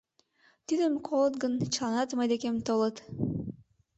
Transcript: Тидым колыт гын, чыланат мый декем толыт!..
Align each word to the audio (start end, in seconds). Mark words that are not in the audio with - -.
Тидым 0.67 0.93
колыт 1.07 1.35
гын, 1.41 1.53
чыланат 1.73 2.09
мый 2.17 2.27
декем 2.31 2.57
толыт!.. 2.67 2.95